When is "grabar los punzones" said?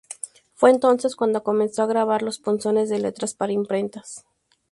1.85-2.89